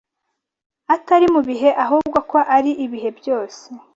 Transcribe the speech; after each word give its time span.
“atari 0.95 1.27
mu 1.33 1.41
bihe 1.47 1.69
ahubwo 1.83 2.17
ko 2.31 2.37
ari 2.55 2.71
ibihe 2.85 3.09
byose 3.19 3.61